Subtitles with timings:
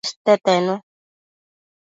[0.03, 0.73] Cueste tenu